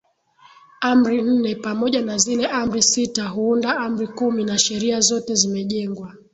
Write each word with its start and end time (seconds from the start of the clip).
Amri 0.81 1.21
nne 1.21 1.55
pamoja 1.55 2.01
na 2.01 2.17
zile 2.17 2.47
Amri 2.47 2.81
sita 2.81 3.27
huunda 3.27 3.77
Amri 3.77 4.07
kumi 4.07 4.43
na 4.43 4.57
sheria 4.57 4.99
zote 4.99 5.35
zimejengwa 5.35 6.13